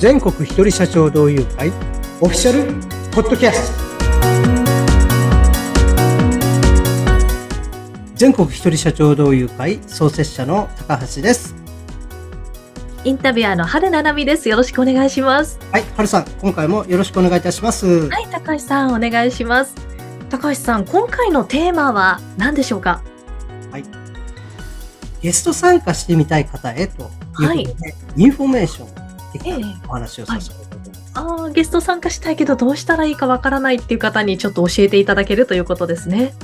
[0.00, 1.68] 全国一人社長同友会
[2.22, 2.72] オフィシャル
[3.10, 3.84] ポッドキャスト。
[8.14, 11.54] 全国一人社長同友会創設者の高橋です。
[13.04, 14.48] インタビュアーの春七海です。
[14.48, 15.58] よろしくお願いします。
[15.70, 18.08] はい春さん今回もよろしくお願いいたします。
[18.08, 19.74] はい、高橋さん、お願いします。
[20.30, 23.02] 高橋さん、今回のテーマは何でしょうか？
[25.20, 27.02] ゲスト参加してみたい方へと
[27.42, 28.99] いうことで、インフォメーション
[29.32, 29.58] 的ええ。
[29.58, 36.34] なお話をさせていただきます、あーゲスト参加したいけどどうしたらいいかわからないっていう方にちょっと教えていただけるということですね。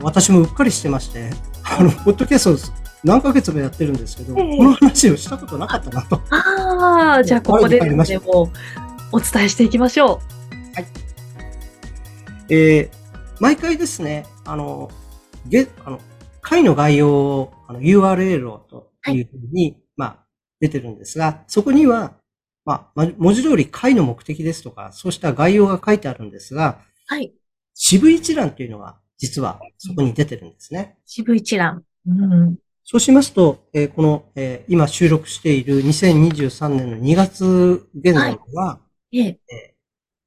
[0.00, 1.30] 私もうっかりしてまして
[1.64, 4.56] あのポッドキャストを何ヶ月もやってるんですけど、ええ。
[4.58, 6.20] この話をしたことなかったなと。
[6.30, 10.20] ああ、じゃあここでね、もうお伝えしていきましょ
[12.50, 12.98] えー
[13.40, 14.90] 毎回ですね、あの、
[15.46, 16.00] げ、あの、
[16.40, 19.87] 会の概要を、あの、URL をというふうに、まあ、
[20.60, 22.14] 出てるんですが、そこには、
[22.64, 27.14] まあ、ま文字通り会の目的ですとか、そうした概要が書いてあるんですが、う。
[27.14, 27.32] はい。
[27.74, 30.98] 渋一覧というのが、実はそこに出てるんですね。
[31.06, 31.84] 渋一覧。
[32.06, 32.56] うん。
[32.84, 38.80] そうしますと、えーこの、えー今収録している2023年の2月現在では、
[39.12, 39.74] ええ、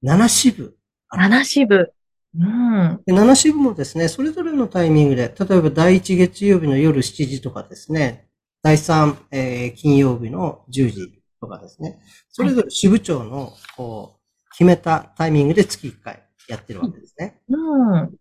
[0.04, 0.78] 7支部
[1.12, 1.94] 七支部。
[2.38, 3.02] うん。
[3.06, 8.28] で7支部もですね、それぞれのタイミングで、例えば第1月曜日の夜7時とかですね、
[8.64, 17.42] 第3、えー金曜日の10時とかですね、それぞれ支部長の、こう、決めたタイミングで月1回やってるわけですね。
[17.50, 18.16] うん。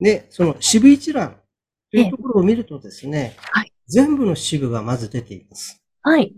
[0.00, 1.36] で、その支部一覧
[1.90, 5.82] というところを見るとですね、はい全部の支部がまず出ています。
[6.02, 6.32] はい。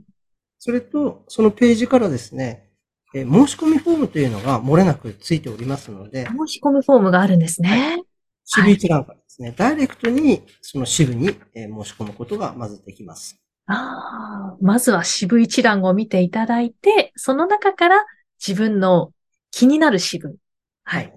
[0.58, 2.70] それと、そのページからですね、
[3.14, 8.02] えー申し込みフォームというのが漏れなくついておりますので、申し込むフォームがあるんですね。
[8.44, 13.40] 支部一覧からですね、ダイレクトにその支部にえー申し込むことがまずできます。
[13.66, 18.04] ああ、まずは支部一覧を見ていただいて、その中から
[18.44, 19.12] 自分の
[19.50, 20.36] 気になる支部、
[20.84, 21.12] はい、。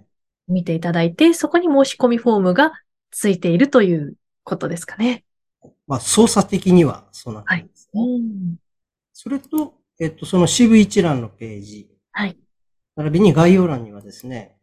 [0.47, 2.73] 見ていただいて、そこに申し込みフォームが
[3.11, 5.23] ついているということですかね。
[5.87, 8.01] まあ、操作的にはそうなってるんですね。
[8.19, 8.55] ん。
[9.13, 12.37] それと、えっと、その支部一覧のページ、はい。
[12.95, 14.57] 並びに概要欄にはですね、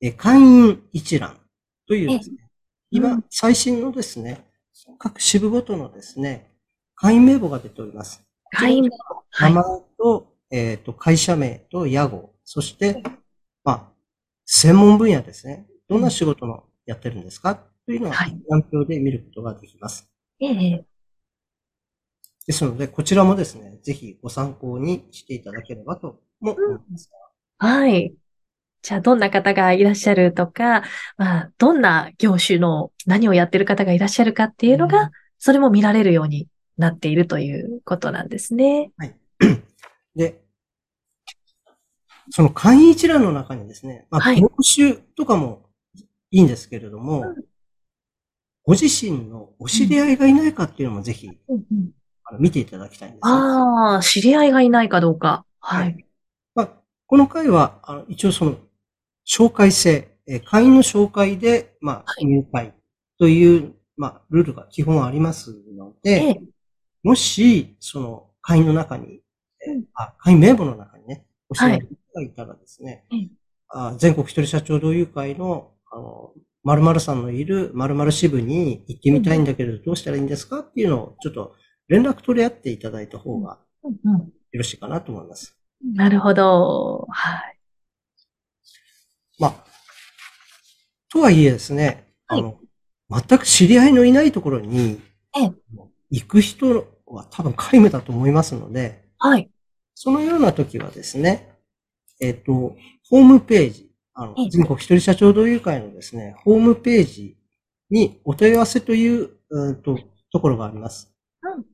[0.00, 1.39] え会員一覧
[1.90, 2.46] というですね、う
[2.92, 4.46] 今ん、最新のですね、
[4.96, 6.52] 各支部ごとのですね、
[6.94, 8.22] 会員名簿が出ております。
[8.52, 8.88] 会員。
[9.30, 9.52] はい。
[9.52, 13.02] 名前と、えっ、と、会社名と屋号、そして、
[13.64, 13.92] まあ、
[14.46, 15.66] 専門分野ですね。
[15.88, 17.56] どんな仕事のやってるんですか？
[17.56, 18.14] というのは、
[18.48, 20.08] 覧表で見ることができます。
[20.38, 20.84] ええ
[22.46, 27.10] ですので、こちらもですね、ぜひご参考にしていただければとも思います。
[27.58, 28.14] はい。
[28.82, 30.82] じゃあ、どんな方がいらっしゃるとか、
[31.16, 35.10] まあ、どんな業種の何をやってる方がいらっしゃるかっていうのが、うん。
[35.38, 38.90] それも見られるようになっているということなんですね。
[40.16, 40.42] で、
[42.30, 45.62] その会員一覧の中にですね、まあ、はい業種とかも
[46.30, 47.34] いいんですけれども、うん。
[48.64, 51.64] ご自身のお知り合いがいないかっていうのもぜひ、うん。
[51.70, 51.90] うん
[52.30, 55.44] あの見ていただきたいんですね、ああ、知り合いがいないかどうか。
[55.58, 55.96] ははい。
[55.98, 56.04] い。
[56.54, 56.68] まあ、
[57.06, 58.56] この回は、あの一応その、
[59.30, 62.24] 紹介制、えー会員の紹介で、まあ、はい。
[62.24, 62.74] 入会
[63.18, 66.40] という、まあ、ルールが基本ありますので、ええ。
[67.02, 69.20] もし、その、会員の中に、
[69.94, 73.30] あ、会員名簿の中にね、お知り合いの方がいたらですね、うん
[73.72, 76.32] あ全国一人社長同友会の、あの、
[76.64, 81.54] 〇〇さんのいる〇〇支部に行ってみたいんだけれど、どうしたらいいんですかっていうのを、ちょっと
[81.86, 83.98] 連絡取り合っていただいた方がよ
[84.52, 85.56] ろしいかなと思います。
[85.94, 87.06] なるほど。
[87.10, 87.59] はい。
[89.40, 89.54] まあ、
[91.10, 92.42] とはいえですね、あはい。
[92.42, 92.58] の、
[93.10, 95.00] 全く知り合いのいないところに
[95.36, 95.52] ええ。
[96.10, 99.50] 行く人は多分皆無だと思いますので、はい。
[99.94, 101.56] そのような時はですね、
[102.20, 102.76] えっ、と、
[103.08, 104.50] ホームページ、あのええ。
[104.50, 107.36] 全国一人社長同友会のですね、ホームページ
[107.90, 109.98] にお問い合わせという、うんと
[110.32, 111.12] ところがあります。
[111.42, 111.64] うん。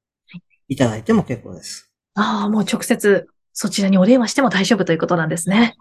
[0.68, 1.92] いただいても結構です。
[2.14, 5.76] ああ、もう直接そちらにお電話しても大丈夫ということなんですね。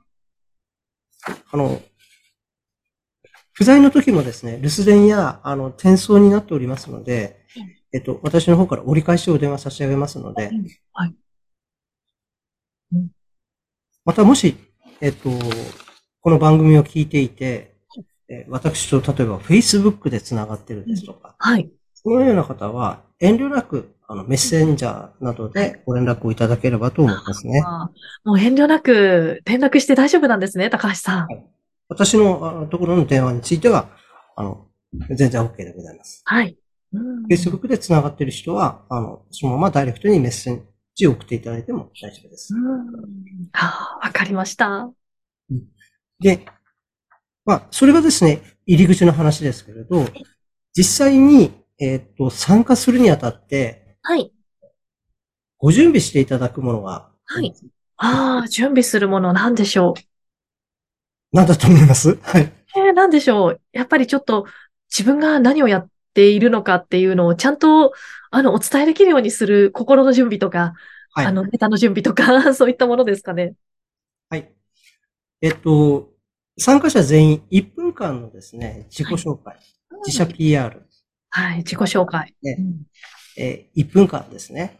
[1.52, 1.82] あの、
[3.54, 7.46] 不在の時もですね、留守電や、あの、転送になっておりますので、
[7.96, 10.52] えっと、私の方から折り返しお電話差し上げますので、
[10.92, 11.16] はい。
[14.04, 14.58] またもし、
[15.00, 15.30] えっと、
[16.20, 17.74] この番組を聞いていて、
[18.28, 21.72] え私と例えば Facebook で繋がってるですとか、はい。
[21.94, 27.64] そのような方は遠慮なくあのメッセンジャーなどでご連絡をいただければと思いますね。
[28.26, 31.28] もう遠慮なく連絡して大丈夫なんですね、高橋さん。
[31.28, 31.48] はい、
[31.88, 33.88] 私のところの電話については、
[34.36, 34.68] あの、
[35.16, 36.24] 全然 OK でございます。
[36.26, 36.58] はい。
[37.30, 40.66] Facebook で繋がっている人は、あの、そのままダイレクトにメッセン
[40.96, 42.54] ジを送っていただいても大丈夫です。
[43.54, 44.90] はあ、わかりました。
[46.20, 46.46] で、
[47.46, 50.06] まあ、それがですね、入り口の話ですけれど、
[50.76, 54.32] 実際に、えっ、ー、と、参加するにあたって、はい。
[55.58, 57.54] ご準備していただくものが、はい。
[57.98, 61.36] ああ、準備するものなんでしょう。
[61.36, 62.18] なんだと思います？
[62.22, 62.54] はい。
[62.76, 63.62] えー、なんでしょう。
[63.74, 64.46] やっぱりちょっと
[64.90, 67.92] 自分が何をやっているのかっていうのをちゃんと、
[68.32, 70.74] あの、お伝えできるようにする心の準備とか、
[71.12, 73.56] はい、あの、ネタの準備とか、 そういったものですかね？
[74.30, 74.50] はい。
[75.42, 76.14] えっと、
[76.58, 79.64] 参加者全員1分間のですね、自己紹介、はい、
[80.06, 80.82] 自社 PR。
[81.32, 82.34] はい、自己紹介。
[82.42, 82.86] ね、うん、
[83.38, 84.80] えー、1分間ですね、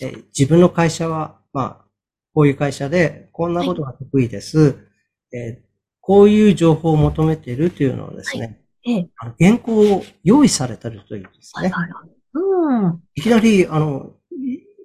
[0.00, 1.84] えー、自分の会社は、まあ、
[2.32, 4.58] こういう会社で、こんなことが得意です。
[4.58, 5.64] はい、えー、
[6.00, 11.62] こういう情報を求めているというのをですね、ええ、あの原稿を用意されてるというですね。
[11.62, 12.10] はいはいはい。
[12.34, 13.02] うん。
[13.14, 14.12] いきなり、あの、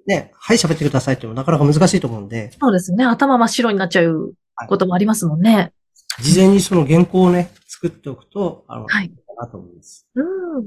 [0.06, 2.52] ね、はい喋ってくださいっていうのもなかなか難しいと思うんで。
[2.58, 3.04] そうですね。
[3.04, 4.32] 頭真っ白になっちゃう
[4.68, 5.54] こともありますもんね。
[5.54, 5.62] は
[6.22, 9.10] い、事前にその原稿をね、作っておくと、あの、はい。
[9.10, 10.06] かなと思います。
[10.14, 10.22] う
[10.60, 10.64] ん。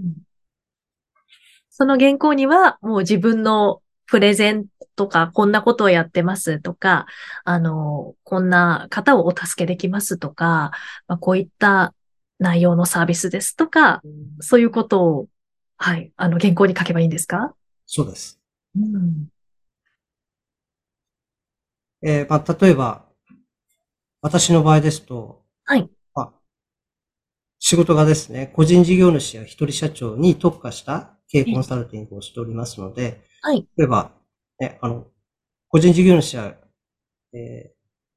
[1.69, 7.07] その原稿には、もう自分のプレゼンとか、こんなことをやってますとか、
[7.43, 10.71] あの、こんな方をお助けできますとか、
[11.07, 11.93] まあ、こういった
[12.41, 14.01] 内容のサービスですとか、
[14.39, 15.27] そういうことを、
[15.77, 17.53] はい、あの、原稿に書けばいいんですか？
[17.85, 18.41] そうです。
[18.75, 19.27] うん、
[22.01, 23.05] えー、まあ、例えば、
[24.21, 25.87] 私の場合ですと、はい。
[26.15, 26.31] まあ、
[27.59, 33.67] 仕事がですね、個人事業主や一人社長に特化した経営コンサルティングをしておりますので、はい。
[33.77, 34.11] 例えば、
[34.59, 35.05] ね、あの、
[35.69, 36.55] 個人事業主や、
[37.33, 37.71] えー、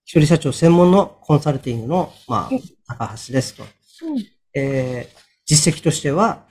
[0.04, 2.50] 一人社長専門のコンサルティングの、まあ、
[2.86, 3.64] 高橋ですと。
[4.04, 6.46] うん、えー、実績としては、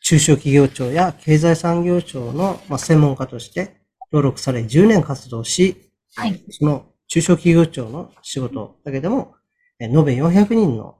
[0.00, 3.80] 中小企業庁や経済産業庁の、まあ、専門家として
[4.10, 9.34] 登録され10年活動し、はい、その中小企業庁の仕事だけでも、
[9.80, 10.96] え延べ400人の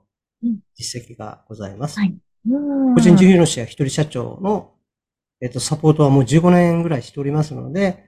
[0.74, 1.98] 実績がございます。
[1.98, 2.14] はい、
[2.94, 4.74] 個人事業主や一人社長の、
[5.40, 8.04] えっ、と、サポートはもう15年ぐらいしておりますので、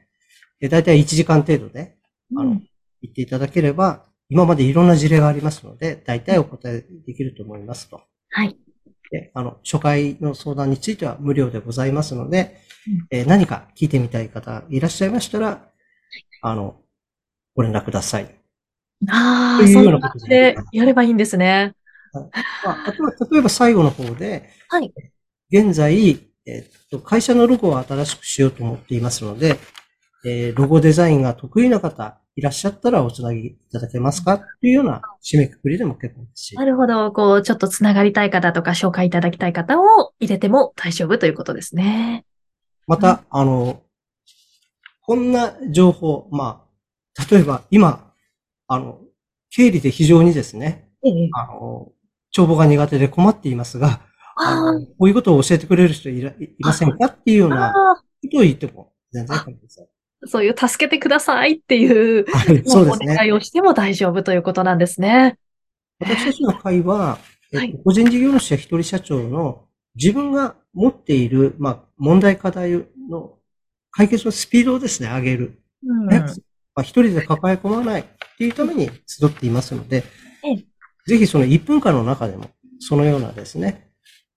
[0.60, 1.96] えだいたい1時間程度で、
[2.36, 2.60] あの、
[3.02, 8.00] 言っていただければ、今までいろんな事例がありますので、大体お答えできると思いますと。
[8.30, 8.56] はい。
[9.10, 12.56] で、あの、初回の相談については無料でございますので、
[12.86, 15.68] うん、えー、何か聞いてみたい方いらっしゃいましたら、
[16.42, 16.80] あの、
[17.56, 18.34] ご連絡ください。
[19.08, 21.74] ああ、そういう感じでやればいいんですね。
[22.12, 22.20] ま
[22.72, 24.92] あ、あとは、例えば最後の方で、はい。
[25.50, 29.58] 現在、えっと、会社のロゴを新しくしようと思っていますので、
[30.24, 36.54] えー、ロゴデザインが得意な方、いらっしゃったらおつなぎいただけますかっていうような締めくくりでも結構ですし。
[36.54, 37.12] なるほど。
[37.12, 42.24] こう、ちょっとつながりたい方とか紹介いただきたい方を入れても大丈夫ということですね。
[42.86, 43.82] また、うん、あの、
[45.02, 46.64] こんな情報、ま
[47.18, 48.12] あ、例えば今、
[48.68, 49.00] あの、
[49.50, 51.90] 経理で非常にですね、ええ、あの、
[52.30, 54.00] 帳簿が苦手で困っていますが、
[54.98, 57.72] こういうことを教えてくれる人いらいませんかっていうような
[58.22, 59.86] ことを言っても全然構いません。
[60.26, 63.14] そういう助けてくださいっていう、はい、そうですね。
[63.14, 65.38] お願いをしても大丈夫ということなんですね。
[65.98, 67.18] 私たちの会は、
[67.52, 73.38] えっと、個人事業主や一人社長の自分が持っている、まあ、問題課題の
[73.90, 75.60] 解決のスピードをですね、上げる。
[75.86, 76.26] うん、ま
[76.76, 78.04] あ、一人で抱え込まないっ
[78.38, 80.04] ていうために集っていますので、
[81.06, 83.90] ぜひその1分間の中でも、そのようなですね、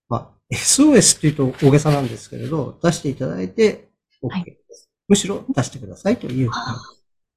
[0.10, 3.90] まあ、SOS っていうと大げさなんですけれど、出していただいて
[4.24, 4.63] OK です。
[5.08, 6.52] むしろ出してくださいという。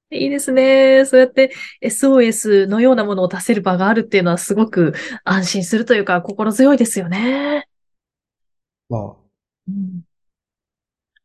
[0.09, 1.03] いいですね。
[1.05, 4.93] そうやって SOS のようなものを出せる場があるっていうのはすごく
[5.25, 7.67] 安心するというか心強いですよね。
[8.89, 9.01] まあ、
[9.67, 10.01] うん、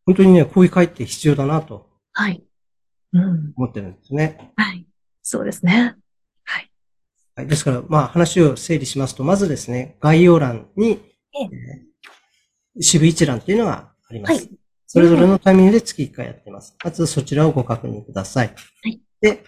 [0.05, 1.89] 本当にね、こういう会って必要だなと。
[2.13, 2.43] はい。
[3.13, 3.53] うん。
[3.57, 4.53] 思ってるんですね。
[4.57, 4.85] はい。
[5.23, 5.97] そうですね。
[6.45, 6.71] はい。
[7.37, 11.01] はい、ですから、まあ話を整理しますと、まずですね、概要欄に、
[11.35, 11.83] ええ
[12.81, 14.33] 渋一覧っていうのがあります。
[14.33, 14.51] はい。
[14.93, 16.77] それぞれのタイミングで月1回やってます。
[16.85, 18.49] まずそちらをご確認ください。
[18.49, 18.55] は
[18.91, 19.01] い。
[19.23, 19.43] で、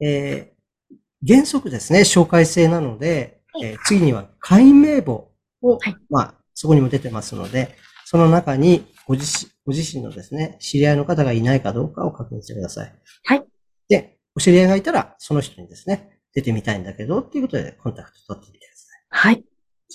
[0.00, 12.92] えー、原則ですね、紹介制なので、はい、えー、次には会員名簿を、はい、まあ、そこにも出てますので、その中にご自身ご自身のですね、知り合いの方がいないかどうかを確認してください。
[13.22, 13.44] はい。
[13.88, 18.98] で、お知り合いがいたら、その人にですね、出てみたいんだけど、っていうことでコンタクト取ってみてください。
[19.08, 19.44] はい。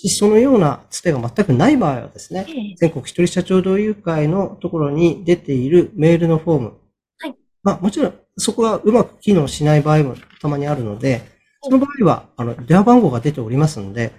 [0.08, 6.72] そのようなつてが全くない場合はですね、全国一人社長同友会のところに出ているメールのフォーム。
[7.18, 7.34] はい。
[7.62, 11.22] まあもちろんそこがうまく機能しない場合もたまにあるので、
[11.62, 14.12] その場合は、あの、電話番号が出ておりますので、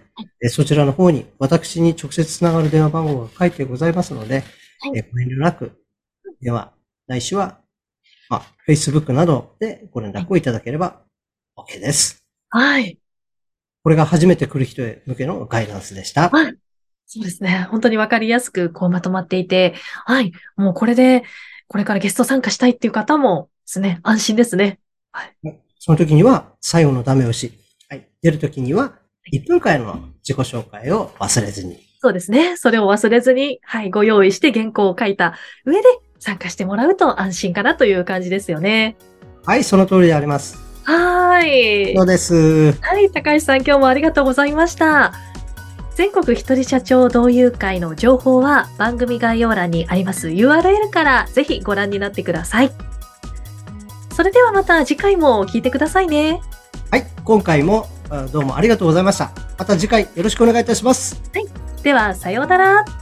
[0.43, 4.43] えそちらの方に私に直接つながる電話番号が書いてございますので、
[4.81, 5.71] はいえご遠慮なく、
[6.41, 6.73] 電話、
[7.07, 7.59] ないしは、
[8.29, 11.01] まあ、Facebook などでご連絡をいただければ
[11.57, 12.23] OK です。
[12.49, 12.97] はい。
[13.83, 16.29] これが初めて来る人へ向けのガイダンスでした。
[16.29, 16.55] はい。
[17.05, 17.67] そうですね。
[17.71, 19.73] 本当にわかりやすくこうまとまっていて、
[20.05, 20.31] はい。
[20.57, 21.23] もうこれで、
[21.67, 24.79] これからゲスト参加したいっていう方もですね、安心ですね。
[25.79, 27.51] その時には最後のダメ押し。
[27.89, 28.07] はい。
[28.21, 28.93] 出る時には
[29.31, 31.79] 1分間の自己紹介を忘れずに。
[32.01, 32.57] そうですね。
[32.57, 35.87] それを忘れずに、はい、ご用意して原稿を書いた上で
[36.19, 38.97] 参加してもらうと安心かなという感じですよね。
[39.45, 40.68] はい、その通りであります。
[40.83, 41.95] はーい。
[41.95, 42.71] そうです。
[42.81, 45.13] はい、高橋さん今日もありがとうございました。
[45.95, 52.71] 全国一人社長同友会の情報は番組概要欄にあります URL からぜひご覧になってください。
[54.15, 56.41] それではまた次回も聞いてくださいね。
[56.91, 59.31] はい、今回もあどうもありがとうございました。
[59.57, 61.21] また次回よろしくお願いいたします。
[61.83, 62.98] では、さようなら。